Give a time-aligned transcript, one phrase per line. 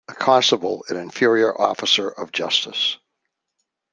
[0.07, 2.97] A constable an inferior officer of justice.